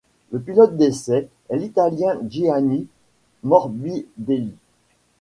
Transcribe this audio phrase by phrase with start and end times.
[0.31, 2.87] Le pilote d'essais est l'Italien Gianni
[3.43, 4.55] Morbidelli.